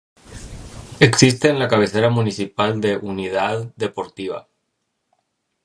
Existe 0.99 1.49
en 1.49 1.59
la 1.59 1.67
cabecera 1.67 2.09
municipal 2.09 2.77
una 2.83 2.97
Unidad 2.97 3.71
Deportiva. 3.75 4.47